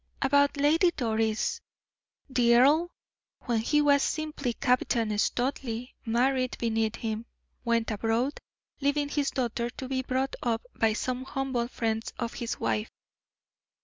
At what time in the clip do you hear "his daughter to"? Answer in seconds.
9.09-9.87